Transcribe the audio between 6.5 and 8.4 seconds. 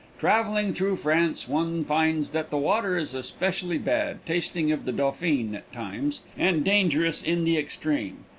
dangerous in the extreme.